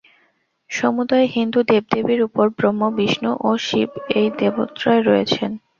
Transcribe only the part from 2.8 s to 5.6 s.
বিষ্ণু ও শিব এই দেবত্রয় রয়েছেন।